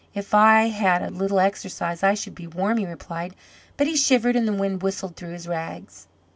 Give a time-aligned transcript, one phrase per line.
[0.15, 3.35] "If I bad a little exercise, I should be warm," he replied.
[3.77, 6.07] But he shivered, and the wind whistled through his rags.